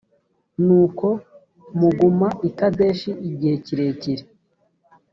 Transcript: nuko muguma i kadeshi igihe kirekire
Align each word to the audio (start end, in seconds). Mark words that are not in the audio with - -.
nuko 0.65 1.07
muguma 1.79 2.27
i 2.47 2.49
kadeshi 2.57 3.09
igihe 3.29 3.55
kirekire 3.65 4.23